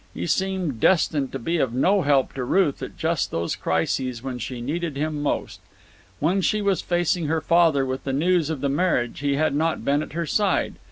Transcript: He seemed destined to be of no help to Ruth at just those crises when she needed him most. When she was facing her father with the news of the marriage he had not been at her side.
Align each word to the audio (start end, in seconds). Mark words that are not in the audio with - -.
He 0.15 0.25
seemed 0.25 0.79
destined 0.79 1.31
to 1.31 1.37
be 1.37 1.57
of 1.59 1.75
no 1.75 2.01
help 2.01 2.33
to 2.33 2.43
Ruth 2.43 2.81
at 2.81 2.97
just 2.97 3.29
those 3.29 3.55
crises 3.55 4.23
when 4.23 4.39
she 4.39 4.59
needed 4.59 4.97
him 4.97 5.21
most. 5.21 5.59
When 6.19 6.41
she 6.41 6.59
was 6.59 6.81
facing 6.81 7.27
her 7.27 7.39
father 7.39 7.85
with 7.85 8.03
the 8.03 8.11
news 8.11 8.49
of 8.49 8.61
the 8.61 8.69
marriage 8.69 9.19
he 9.19 9.35
had 9.35 9.53
not 9.53 9.85
been 9.85 10.01
at 10.01 10.13
her 10.13 10.25
side. 10.25 10.73